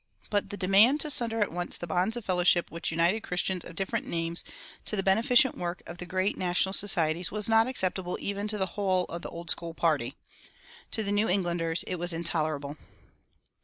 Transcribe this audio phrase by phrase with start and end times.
[0.31, 3.75] But the demand to sunder at once the bonds of fellowship which united Christians of
[3.75, 4.43] different names
[4.91, 8.65] in the beneficent work of the great national societies was not acceptable even to the
[8.73, 10.15] whole of the Old School party.
[10.89, 12.77] To the New Englanders it was intolerable.